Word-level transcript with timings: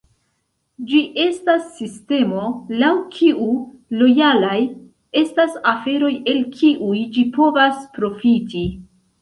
Ĝi 0.91 1.01
estas 1.23 1.65
sistemo, 1.73 2.41
laŭ 2.83 2.89
kiu 3.17 3.49
lojalaj 3.99 4.57
estas 5.23 5.61
aferoj 5.75 6.13
el 6.35 6.43
kiuj 6.57 6.99
ĝi 7.19 7.29
povas 7.39 7.89
profiti. 8.01 8.69